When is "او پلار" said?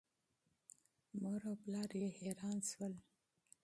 1.49-1.89